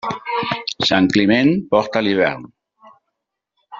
[0.91, 2.49] Sant Climent porta l'hivern.